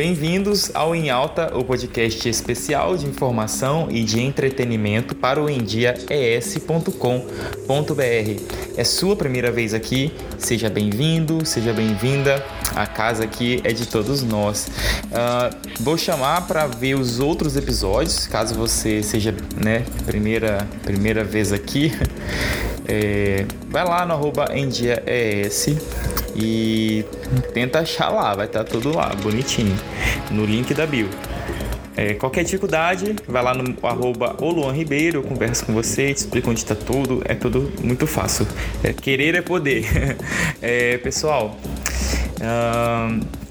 [0.00, 8.42] Bem-vindos ao Em Alta, o podcast especial de informação e de entretenimento para o endiaes.com.br.
[8.78, 10.10] É sua primeira vez aqui?
[10.38, 12.42] Seja bem-vindo, seja bem-vinda.
[12.74, 14.70] A casa aqui é de todos nós.
[15.04, 21.52] Uh, vou chamar para ver os outros episódios, caso você seja, né, primeira, primeira vez
[21.52, 21.92] aqui.
[22.92, 24.46] É, vai lá no arroba
[26.36, 27.04] e
[27.52, 29.76] tenta achar lá, vai estar tá tudo lá, bonitinho,
[30.30, 31.08] no link da bio.
[31.96, 34.36] É, qualquer dificuldade, vai lá no arroba
[34.72, 38.46] Ribeiro, eu converso com você, te explico onde está tudo, é tudo muito fácil.
[38.82, 39.84] É, querer é poder.
[40.62, 41.58] é, pessoal,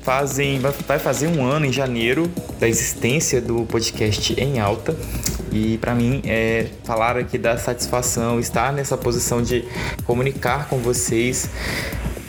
[0.02, 4.95] fazem, vai fazer um ano em janeiro da existência do podcast em alta.
[5.52, 9.63] E para mim é falar aqui da satisfação, estar nessa posição de
[10.05, 11.49] comunicar com vocês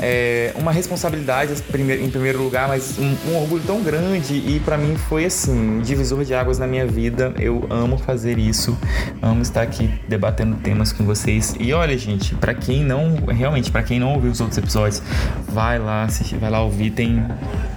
[0.01, 4.97] é, uma responsabilidade em primeiro lugar, mas um, um orgulho tão grande e para mim
[4.97, 7.35] foi assim, divisor de águas na minha vida.
[7.39, 8.77] Eu amo fazer isso,
[9.21, 11.55] amo estar aqui debatendo temas com vocês.
[11.61, 15.03] E olha, gente, para quem não, realmente, para quem não ouviu os outros episódios,
[15.49, 17.23] vai lá assistir, vai lá ouvir, tem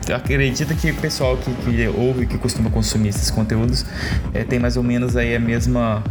[0.07, 3.85] eu acredito que o pessoal que, que ouve, que costuma consumir esses conteúdos,
[4.33, 6.03] é, tem mais ou menos aí a mesma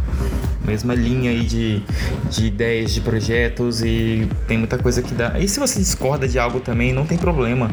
[0.65, 1.81] mesma linha aí de,
[2.29, 5.39] de ideias, de projetos e tem muita coisa que dá.
[5.39, 7.71] E se você discorda de algo também, não tem problema.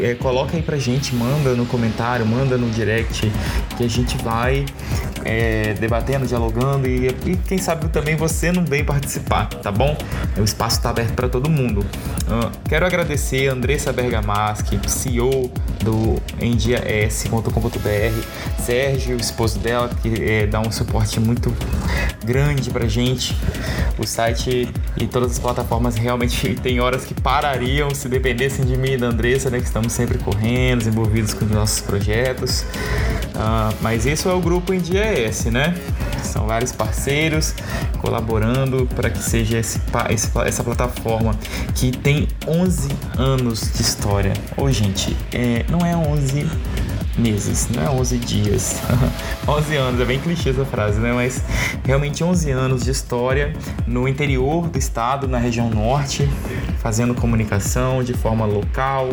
[0.00, 3.30] É, coloca aí pra gente, manda no comentário, manda no direct,
[3.76, 4.64] que a gente vai
[5.24, 9.96] é, debatendo, dialogando e, e, quem sabe também você não vem participar, tá bom?
[10.36, 11.80] O espaço está aberto para todo mundo.
[11.80, 15.50] Uh, quero agradecer a Andressa Bergamaschi, CEO
[15.82, 17.42] do endias.com.br,
[18.62, 21.54] Sérgio, o esposo dela, que é, dá um suporte muito
[22.24, 23.36] grande pra gente.
[23.98, 28.92] O site e todas as plataformas realmente tem horas que parariam se dependessem de mim
[28.92, 29.58] e da Andressa, né?
[29.58, 32.62] Que estamos sempre correndo, envolvidos com os nossos projetos.
[33.34, 35.74] Uh, mas esse é o grupo em S, né?
[36.22, 37.54] São vários parceiros
[37.98, 41.34] colaborando para que seja esse, esse, essa plataforma
[41.74, 44.32] que tem 11 anos de história.
[44.56, 46.46] Ô, gente, é, não é 11
[47.16, 48.80] meses, não é 11 dias.
[49.46, 51.12] 11 anos, é bem clichê essa frase, né?
[51.12, 51.42] Mas
[51.84, 53.54] realmente 11 anos de história
[53.86, 56.28] no interior do estado, na região norte,
[56.78, 59.08] fazendo comunicação de forma local,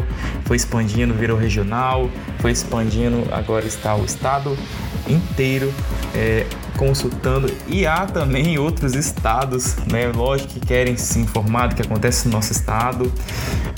[0.45, 2.09] foi expandindo, virou regional,
[2.39, 4.57] foi expandindo, agora está o estado
[5.07, 5.73] inteiro
[6.15, 6.45] é,
[6.81, 12.27] consultando e há também outros estados, né, lógico que querem se informar do que acontece
[12.27, 13.13] no nosso estado,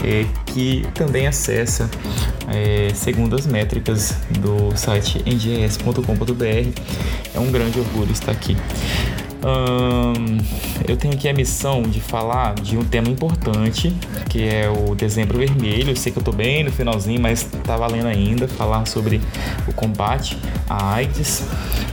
[0.02, 1.90] é, que também acessa
[2.48, 6.80] é, segundo as métricas do site ngs.com.br.
[7.36, 8.56] É um grande orgulho estar aqui.
[9.46, 10.38] Hum,
[10.88, 13.94] eu tenho aqui a missão de falar de um tema importante,
[14.30, 15.92] que é o dezembro vermelho.
[15.92, 19.20] Eu sei que eu tô bem no finalzinho, mas tá valendo ainda falar sobre
[19.68, 20.38] o combate
[20.70, 21.44] à AIDS.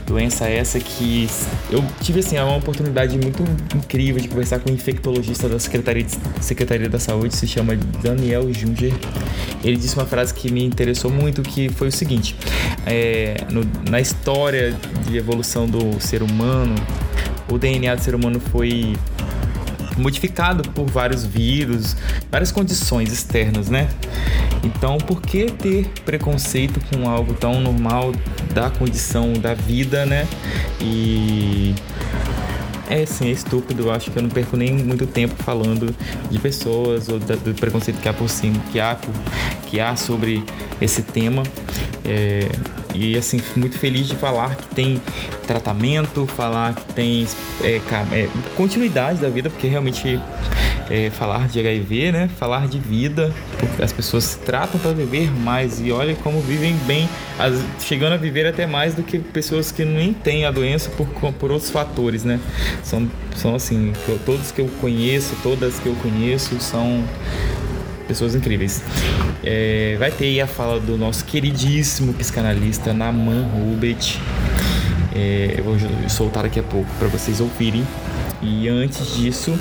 [0.07, 1.29] Doença essa que
[1.71, 3.43] eu tive assim, uma oportunidade muito
[3.75, 8.53] incrível de conversar com um infectologista da Secretaria, de, Secretaria da Saúde, se chama Daniel
[8.53, 8.93] Junger.
[9.63, 12.37] Ele disse uma frase que me interessou muito, que foi o seguinte:
[12.87, 16.75] é, no, na história de evolução do ser humano,
[17.51, 18.97] o DNA do ser humano foi
[19.99, 21.97] modificado por vários vírus,
[22.31, 23.89] várias condições externas, né?
[24.63, 28.13] Então, por que ter preconceito com algo tão normal
[28.53, 30.27] da condição da vida, né?
[30.81, 31.75] E
[32.89, 33.85] é sim, é estúpido.
[33.85, 35.95] Eu acho que eu não perco nem muito tempo falando
[36.31, 38.99] de pessoas ou do preconceito que há por cima, que há,
[39.67, 40.45] que há sobre
[40.81, 41.43] esse tema.
[42.05, 42.49] É,
[42.95, 45.01] e assim, muito feliz de falar que tem
[45.47, 47.27] tratamento, falar que tem
[47.63, 47.81] é,
[48.13, 50.21] é, continuidade da vida, porque realmente
[50.91, 52.31] é, falar de HIV, né?
[52.37, 53.33] Falar de vida,
[53.81, 57.09] as pessoas tratam para viver mais e olha como vivem bem,
[57.39, 61.07] as, chegando a viver até mais do que pessoas que nem têm a doença por,
[61.35, 62.41] por outros fatores, né?
[62.83, 63.93] São, são assim,
[64.27, 67.05] todos que eu conheço, todas que eu conheço são
[68.11, 68.83] pessoas incríveis.
[69.45, 74.19] É, vai ter aí a fala do nosso queridíssimo psicanalista Naman Rubet.
[75.15, 75.77] É, eu vou
[76.09, 77.87] soltar daqui a pouco para vocês ouvirem.
[78.43, 79.57] E antes disso,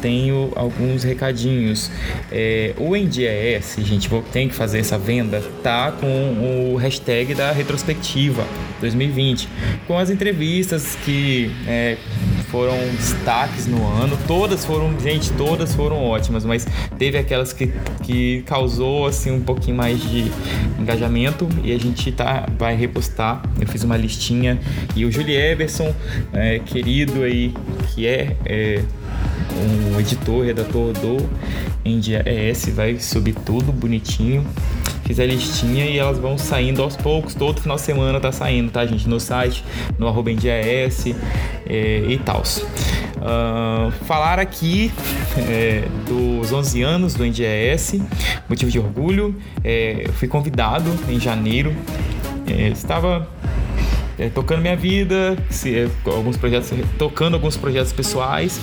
[0.00, 1.90] tenho alguns recadinhos.
[2.30, 8.46] É, o NDES, gente, tem que fazer essa venda, tá com o hashtag da retrospectiva
[8.80, 9.48] 2020,
[9.86, 11.98] com as entrevistas que é,
[12.52, 14.16] foram destaques no ano.
[14.26, 16.66] Todas foram, gente, todas foram ótimas, mas
[16.98, 17.72] teve aquelas que,
[18.02, 20.30] que causou assim um pouquinho mais de
[20.78, 23.42] engajamento e a gente tá, vai repostar.
[23.58, 24.60] Eu fiz uma listinha
[24.94, 25.94] e o Julie Everson,
[26.34, 27.54] é, querido aí,
[27.88, 28.84] que é, é
[29.94, 31.16] um editor, redator do
[31.84, 34.46] ES, vai subir tudo bonitinho
[35.04, 37.34] fiz a listinha e elas vão saindo aos poucos.
[37.34, 39.08] Todo final de semana tá saindo, tá, gente?
[39.08, 39.64] No site,
[39.98, 42.42] no arroba é, e tal.
[43.22, 44.90] Uh, falar aqui
[45.48, 48.00] é, dos 11 anos do NDAS,
[48.48, 49.36] motivo de orgulho.
[49.62, 51.74] É, fui convidado em janeiro,
[52.46, 53.28] é, estava
[54.18, 58.60] é, tocando minha vida, se, é, alguns projetos, tocando alguns projetos pessoais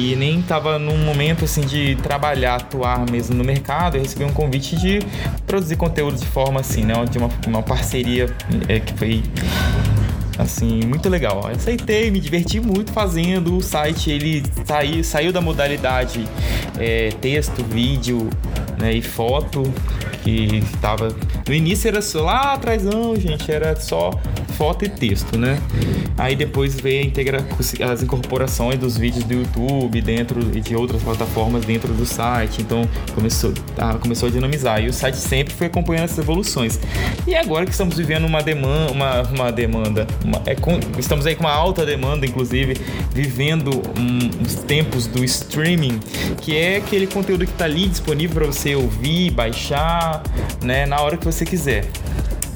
[0.00, 3.96] e nem estava num momento assim de trabalhar, atuar mesmo no mercado.
[3.96, 5.00] Eu recebi um convite de
[5.46, 8.34] produzir conteúdo de forma assim, né, de uma, uma parceria
[8.66, 9.22] é, que foi
[10.38, 11.42] assim, muito legal.
[11.44, 13.58] Eu aceitei, me diverti muito fazendo.
[13.58, 16.26] O site ele saiu, saiu da modalidade
[16.78, 18.30] é, texto, vídeo
[18.78, 19.62] né, e foto
[20.22, 21.14] que estava
[21.50, 24.12] no início era só lá atrás não gente era só
[24.56, 25.58] foto e texto né?
[26.20, 27.46] Aí depois veio a integra
[27.90, 32.60] as incorporações dos vídeos do YouTube dentro e de outras plataformas dentro do site.
[32.60, 34.84] Então começou a, começou a dinamizar.
[34.84, 36.78] E o site sempre foi acompanhando essas evoluções.
[37.26, 41.34] E agora que estamos vivendo uma demanda uma, uma demanda uma, é com, estamos aí
[41.34, 42.74] com uma alta demanda inclusive
[43.14, 45.98] vivendo um, os tempos do streaming
[46.42, 50.22] que é aquele conteúdo que está ali disponível para você ouvir baixar
[50.62, 51.88] né, na hora que você quiser.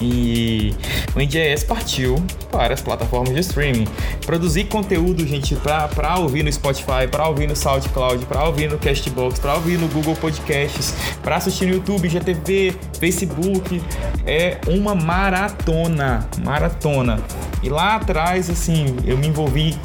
[0.01, 0.75] E
[1.15, 3.87] o NDS partiu para as plataformas de streaming.
[4.27, 9.39] Produzir conteúdo, gente, para ouvir no Spotify, para ouvir no SoundCloud, para ouvir no Castbox,
[9.39, 13.83] para ouvir no Google Podcasts, para assistir no YouTube, GTV, Facebook,
[14.27, 17.21] é uma maratona, maratona.
[17.63, 19.77] E lá atrás, assim, eu me envolvi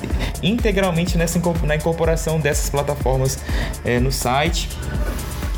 [0.44, 3.40] integralmente nessa na incorporação dessas plataformas
[3.86, 4.70] é, no site.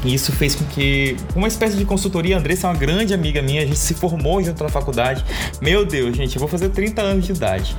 [0.04, 3.42] E isso fez com que, uma espécie de consultoria, a Andressa é uma grande amiga
[3.42, 5.24] minha, a gente se formou junto na faculdade.
[5.62, 7.76] Meu Deus, gente, eu vou fazer 30 anos de idade.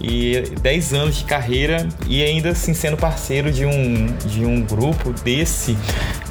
[0.00, 5.12] E 10 anos de carreira e ainda assim sendo parceiro de um, de um grupo
[5.12, 5.76] desse.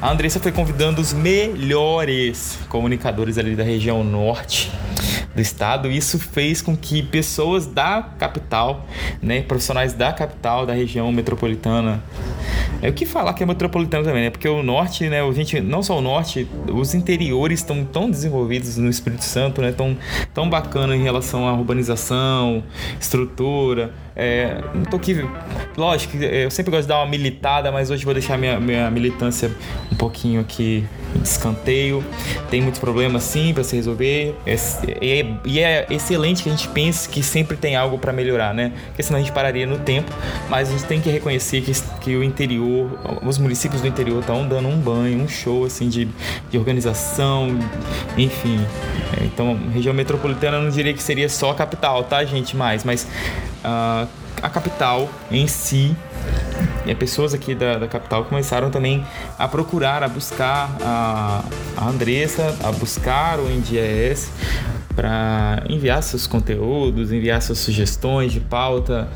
[0.01, 4.71] A Andressa foi convidando os melhores comunicadores ali da região norte
[5.33, 5.89] do estado.
[5.89, 8.85] Isso fez com que pessoas da capital,
[9.21, 12.03] né, profissionais da capital, da região metropolitana,
[12.81, 14.29] é o que falar que é metropolitano também, né?
[14.29, 15.21] Porque o norte, né?
[15.21, 19.71] A gente, não só o norte, os interiores estão tão desenvolvidos no Espírito Santo, né?
[19.71, 19.97] Tão,
[20.33, 22.63] tão bacana em relação à urbanização,
[22.99, 23.93] estrutura.
[24.15, 25.27] É, não tô aqui.
[25.75, 29.51] Lógico, eu sempre gosto de dar uma militada, mas hoje vou deixar minha, minha militância
[29.91, 30.85] um pouquinho aqui
[31.15, 32.03] de escanteio.
[32.49, 34.35] Tem muitos problemas sim para se resolver.
[34.45, 38.53] É, é, e é excelente que a gente pense que sempre tem algo para melhorar,
[38.53, 38.71] né?
[38.87, 40.11] Porque senão a gente pararia no tempo.
[40.49, 41.71] Mas a gente tem que reconhecer que,
[42.03, 46.09] que o interior, os municípios do interior estão dando um banho, um show assim de,
[46.51, 47.57] de organização,
[48.17, 48.59] enfim.
[49.17, 52.57] É, então, região metropolitana eu não diria que seria só a capital, tá, gente?
[52.57, 53.07] Mais, mas
[53.63, 54.07] uh,
[54.41, 55.95] a capital em si
[56.85, 59.05] e pessoas aqui da, da capital começaram também
[59.39, 61.43] a procurar, a buscar a,
[61.77, 64.29] a Andressa, a buscar o NDES
[64.95, 69.07] para enviar seus conteúdos, enviar suas sugestões de pauta.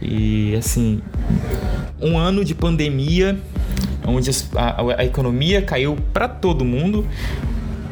[0.00, 1.00] E assim
[2.00, 3.38] um ano de pandemia
[4.06, 7.04] onde a, a economia caiu para todo mundo,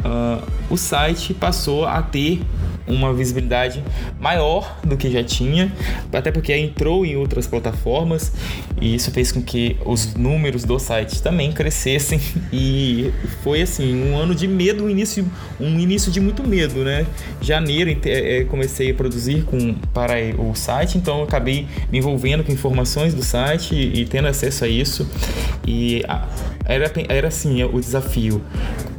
[0.05, 2.41] uh, o site passou a ter
[2.87, 3.83] uma visibilidade
[4.21, 5.73] maior do que já tinha,
[6.13, 8.33] até porque entrou em outras plataformas
[8.81, 12.21] e isso fez com que os números do site também crescessem.
[12.57, 15.27] E foi assim um ano de medo, um início,
[15.59, 17.05] um início de muito medo, né?
[17.41, 23.13] Janeiro é, comecei a produzir com para o site, então acabei me envolvendo com informações
[23.13, 25.09] do site e, e tendo acesso a isso.
[25.67, 26.03] E
[26.65, 28.41] era, era assim o desafio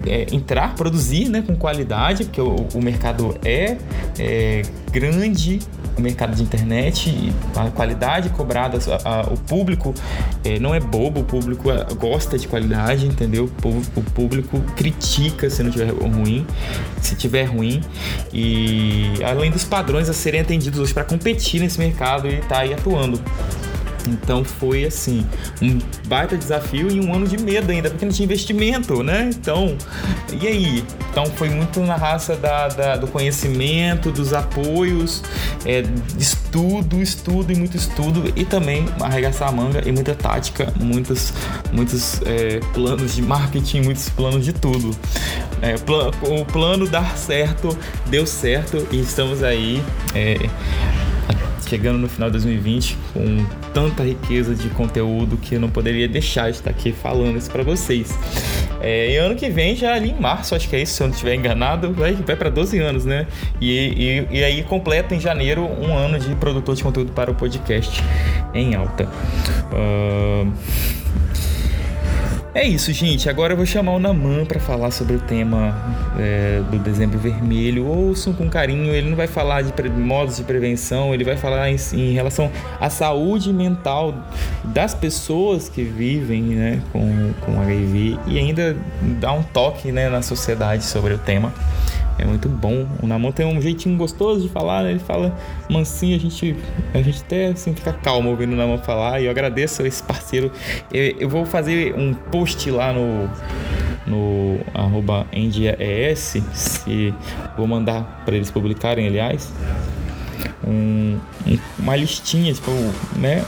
[0.06, 3.78] é, entrar, produzir né, com qualidade, porque o, o mercado é,
[4.20, 5.60] é, grande,
[5.98, 9.94] o mercado de internet, a qualidade cobrada, a, a, o público
[10.44, 13.50] é, não é bobo, o público é, gosta de qualidade, entendeu?
[13.64, 16.46] O, o público critica se não tiver ruim,
[17.02, 17.82] se tiver ruim,
[18.34, 22.60] e além dos padrões a serem atendidos hoje para competir nesse mercado e estar tá
[22.60, 23.20] aí atuando.
[24.08, 25.26] Então foi assim,
[25.62, 29.30] um baita desafio e um ano de medo ainda, porque não tinha investimento, né?
[29.34, 29.78] Então,
[30.42, 30.84] e aí?
[31.12, 35.24] Então foi muito na raça da, da do conhecimento, dos apoios,
[35.66, 35.84] é,
[36.20, 41.34] estudo, estudo e muito estudo, e também arregaçar a manga e muita tática, muitos,
[41.72, 44.96] muitos é, planos de marketing, muitos planos de tudo.
[45.62, 45.76] É,
[46.30, 49.82] o plano dar certo, deu certo e estamos aí.
[50.14, 50.38] É,
[51.68, 56.50] chegando no final de 2020 com tanta riqueza de conteúdo que eu não poderia deixar
[56.50, 58.18] de estar aqui falando isso para vocês.
[58.82, 61.08] É, e ano que vem, já ali em março, acho que é isso, se eu
[61.08, 63.28] não estiver enganado, vai, vai para 12 anos, né?
[63.60, 67.36] E, e, e, aí completa em janeiro um ano de produtor de conteúdo para o
[67.36, 68.04] podcast
[68.54, 69.10] em alta.
[69.74, 71.05] Uh...
[72.56, 73.30] É isso, gente.
[73.30, 75.76] Agora eu vou chamar o Naman para falar sobre o tema
[76.18, 77.86] é, do Dezembro Vermelho.
[77.86, 78.94] Ouçam com carinho.
[78.94, 82.90] Ele não vai falar de modos de prevenção, ele vai falar em, em, relação à
[82.90, 84.16] saúde mental
[84.64, 88.78] das pessoas que vivem né, com, com HIV e ainda
[89.20, 91.54] dar um toque né, na sociedade sobre o tema.
[92.18, 92.88] É muito bom.
[93.02, 94.92] O Namon tem um jeitinho gostoso de falar, né?
[94.92, 95.36] Ele fala
[95.70, 96.56] mansinho, a gente,
[96.94, 99.22] a gente até assim, fica calmo ouvindo o Namon falar.
[99.22, 100.52] E eu agradeço esse parceiro.
[100.92, 103.30] Eu, eu vou fazer um post lá no
[104.06, 105.26] no arroba
[106.54, 107.14] se
[107.58, 109.52] vou mandar para eles publicarem, aliás,
[110.66, 111.18] um,
[111.48, 112.72] um, uma listinha, tipo,
[113.16, 113.44] né,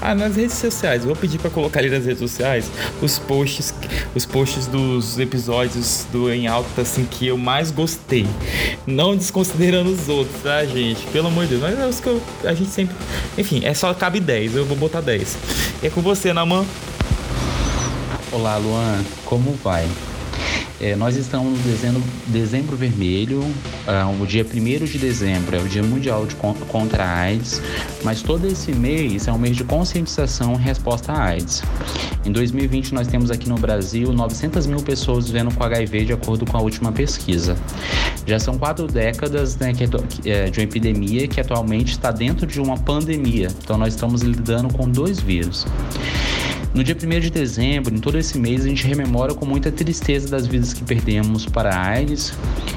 [0.00, 1.04] ah, nas redes sociais.
[1.04, 2.70] vou pedir para colocar ali nas redes sociais
[3.02, 3.74] os posts,
[4.14, 8.26] os posts dos episódios do Em Alta, assim, que eu mais gostei.
[8.86, 11.06] Não desconsiderando os outros, tá, gente?
[11.08, 11.62] Pelo amor de Deus.
[11.62, 12.96] Mas é os que eu, a gente sempre.
[13.36, 14.56] Enfim, é só cabe 10.
[14.56, 15.36] Eu vou botar 10.
[15.82, 16.64] É com você, Naman.
[18.32, 19.04] Olá, Luan.
[19.24, 19.86] Como vai?
[20.80, 25.68] É, nós estamos no dezembro, dezembro vermelho, uh, o dia 1 de dezembro é o
[25.68, 27.60] Dia Mundial de, contra a AIDS,
[28.02, 31.62] mas todo esse mês é um mês de conscientização e resposta à AIDS.
[32.24, 36.46] Em 2020, nós temos aqui no Brasil 900 mil pessoas vivendo com HIV, de acordo
[36.46, 37.56] com a última pesquisa.
[38.24, 39.74] Já são quatro décadas né,
[40.24, 44.72] é, de uma epidemia que atualmente está dentro de uma pandemia, então nós estamos lidando
[44.72, 45.66] com dois vírus.
[46.72, 50.28] No dia 1 de dezembro, em todo esse mês, a gente rememora com muita tristeza
[50.28, 52.32] das vidas que perdemos para a AIDS.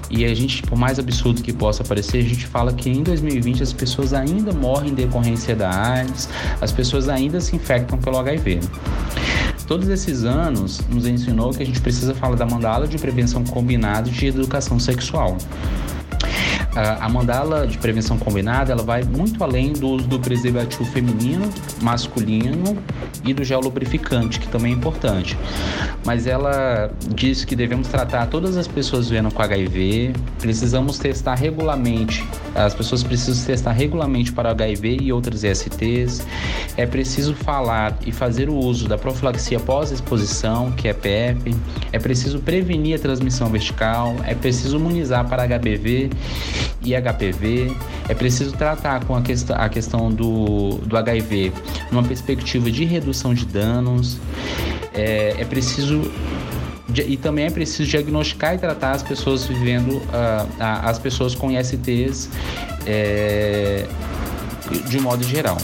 [0.10, 3.62] E a gente, por mais absurdo que possa parecer, a gente fala que em 2020
[3.62, 6.28] as pessoas ainda morrem em decorrência da AIDS,
[6.60, 8.62] as pessoas ainda se infectam pelo HIV.
[9.68, 14.10] Todos esses anos nos ensinou que a gente precisa falar da mandala de prevenção combinada
[14.10, 15.38] de educação sexual
[16.76, 21.50] a mandala de prevenção combinada ela vai muito além do uso do preservativo feminino,
[21.82, 22.78] masculino
[23.24, 25.38] e do gel lubrificante, que também é importante.
[26.06, 32.26] Mas ela diz que devemos tratar todas as pessoas vivendo com HIV, precisamos testar regularmente,
[32.56, 36.26] as pessoas precisam testar regularmente para HIV e outras ISTs,
[36.76, 41.56] é preciso falar e fazer o uso da profilaxia pós-exposição, que é PEP,
[41.92, 46.10] é preciso prevenir a transmissão vertical, é preciso imunizar para HBV
[46.82, 47.76] e HPV.
[48.08, 51.52] É preciso tratar com a, quest a questão do, do HIV
[51.92, 54.18] numa perspectiva de redução de danos.
[54.94, 56.02] É, é preciso
[57.08, 62.30] e também é preciso diagnosticar e tratar as pessoas vivendo, uh, as pessoas com ISTs
[62.86, 63.88] é,
[64.88, 65.58] de modo geral.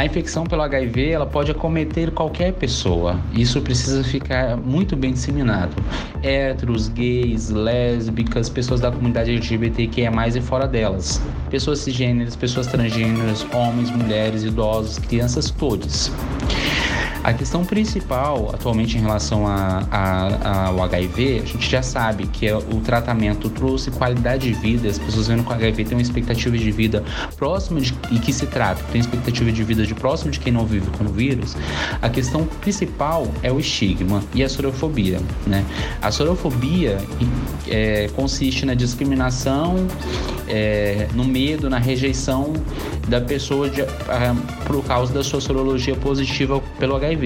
[0.00, 3.20] A infecção pelo HIV ela pode acometer qualquer pessoa.
[3.34, 5.76] Isso precisa ficar muito bem disseminado.
[6.22, 11.20] Héteros, gays, lésbicas, pessoas da comunidade LGBTQIA+, e fora delas.
[11.50, 16.10] Pessoas cisgêneras, pessoas transgêneras, homens, mulheres, idosos, crianças, todos.
[17.30, 22.44] A questão principal atualmente em relação a, a, ao HIV, a gente já sabe que
[22.44, 26.58] é o tratamento trouxe qualidade de vida, as pessoas vendo com HIV têm uma expectativa
[26.58, 27.04] de vida
[27.36, 30.66] próxima de, e que se trata, tem expectativa de vida de próximo de quem não
[30.66, 31.56] vive com o vírus.
[32.02, 35.64] A questão principal é o estigma e a sorofobia, né?
[36.02, 36.98] A sorofobia
[37.68, 39.86] é, consiste na discriminação,
[40.48, 42.54] é, no medo, na rejeição
[43.06, 44.34] da pessoa de, ah,
[44.66, 47.19] por causa da sua sorologia positiva pelo HIV.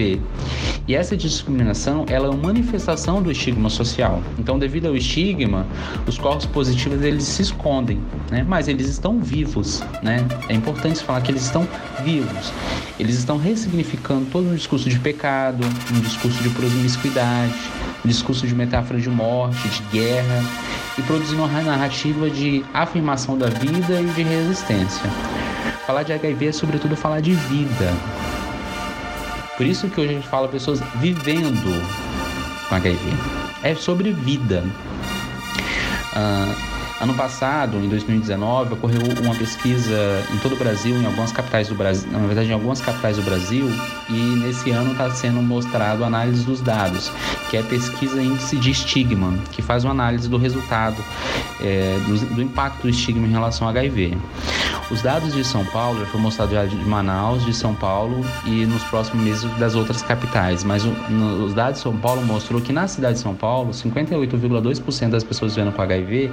[0.87, 4.21] E essa discriminação, ela é uma manifestação do estigma social.
[4.37, 5.65] Então, devido ao estigma,
[6.05, 7.99] os corpos positivos eles se escondem,
[8.29, 8.45] né?
[8.47, 10.25] Mas eles estão vivos, né?
[10.47, 11.67] É importante falar que eles estão
[12.03, 12.53] vivos.
[12.99, 17.55] Eles estão ressignificando todo um discurso de pecado, um discurso de promiscuidade,
[18.03, 20.43] um discurso de metáfora de morte, de guerra
[20.97, 25.09] e produzindo uma narrativa de afirmação da vida e de resistência.
[25.85, 27.93] Falar de HIV é sobretudo falar de vida.
[29.57, 31.81] Por isso que hoje a gente fala pessoas vivendo
[32.67, 32.99] com HIV.
[33.63, 34.63] É sobre vida.
[36.13, 41.67] Uh, Ano passado, em 2019, ocorreu uma pesquisa em todo o Brasil, em algumas capitais
[41.67, 43.69] do Brasil, na verdade, em algumas capitais do Brasil,
[44.09, 47.11] e nesse ano está sendo mostrado a análise dos dados,
[47.49, 51.03] que é a pesquisa índice de estigma, que faz uma análise do resultado,
[51.61, 54.17] é, do, do, impacto do estigma em relação ao HIV.
[54.91, 58.65] Os dados de São Paulo já foi mostrado já de Manaus, de São Paulo e
[58.65, 62.61] nos próximos meses das outras capitais, mas o, no, os dados de São Paulo mostrou
[62.61, 66.31] que na cidade de São Paulo, 58,2% das pessoas vivendo com HIV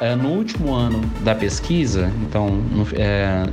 [0.00, 2.60] é, no último ano da pesquisa, então
[2.94, 3.44] é,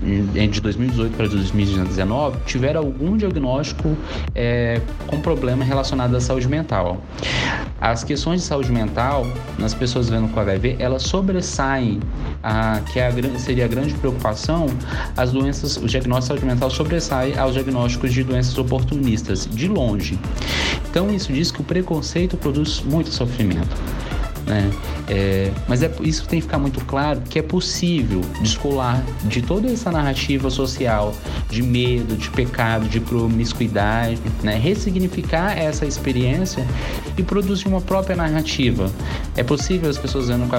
[0.48, 3.98] de 2018 para 2019, tiveram algum algum diagnóstico
[4.36, 7.02] é, com problema relacionado à saúde mental.
[7.82, 9.26] As questões de saúde mental
[9.58, 12.00] nas pessoas vivendo com HIV, elas sobressaem
[12.44, 14.68] a, que é a, seria a grande preocupação,
[15.18, 20.20] as doenças, o diagnóstico de saúde mental sobressai aos diagnósticos de doenças oportunistas, de longe.
[20.90, 23.76] Então isso diz que o preconceito produz muito sofrimento.
[24.50, 24.72] Né?
[25.08, 29.72] É, mas é, isso tem que ficar muito claro que é possível descolar de toda
[29.72, 31.14] essa narrativa social
[31.50, 34.56] de medo, de pecado, de promiscuidade, né?
[34.56, 36.66] ressignificar essa experiência
[37.16, 38.92] e produzir uma própria narrativa.
[39.38, 40.50] É possível as pessoas vendo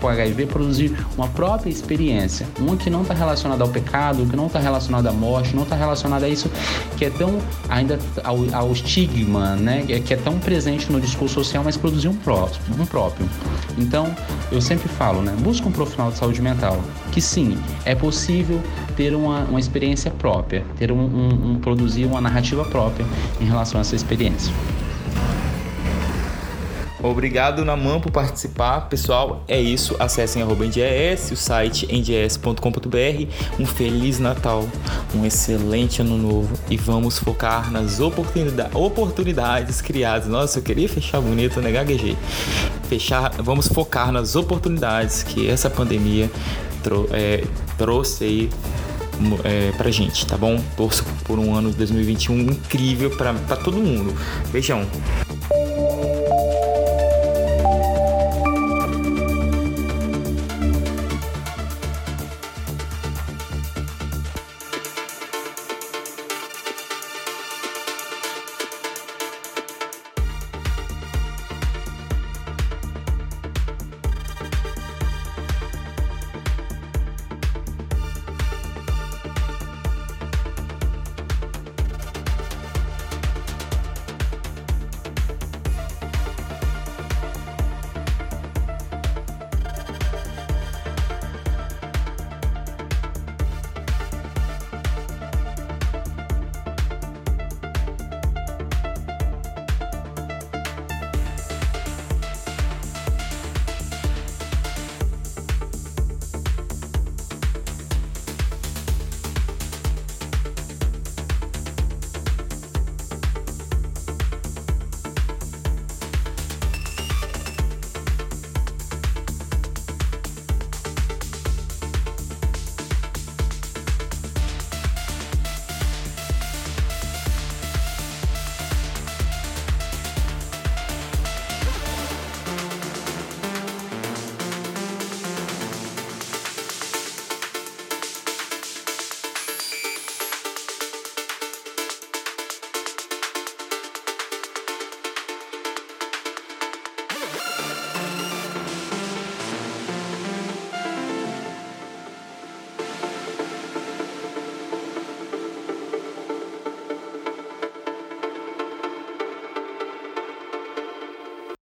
[0.00, 4.48] com HIV produzir uma própria experiência, uma que não está relacionada ao pecado, que não
[4.48, 6.50] está relacionada à morte, não está relacionada a isso
[6.96, 7.38] que é tão
[7.68, 9.84] ainda ao, ao estigma, né?
[10.04, 12.48] que é tão presente no discurso social, mas produzir um, pró
[12.78, 13.28] um próprio.
[13.78, 14.14] Então,
[14.50, 15.34] eu sempre falo, né?
[15.40, 16.80] Busca um profissional de saúde mental.
[17.12, 18.62] Que sim, é possível
[18.96, 23.06] ter uma, uma experiência própria, ter um, um, um produzir uma narrativa própria
[23.40, 24.52] em relação a essa experiência.
[27.02, 28.88] Obrigado, Naman, por participar.
[28.88, 29.94] Pessoal, é isso.
[29.98, 33.60] Acessem arroba o site nds.com.br.
[33.60, 34.66] Um Feliz Natal,
[35.14, 40.26] um excelente Ano Novo e vamos focar nas oportunidades, oportunidades criadas.
[40.26, 41.70] Nossa, eu queria fechar bonito, né?
[41.70, 42.16] Gaguejei.
[42.88, 46.30] Fechar, vamos focar nas oportunidades que essa pandemia
[46.82, 47.44] trou é,
[47.76, 48.50] trouxe aí
[49.44, 50.58] é, pra gente, tá bom?
[50.76, 54.14] Torço por um ano de 2021 incrível pra todo mundo.
[54.50, 54.86] Beijão.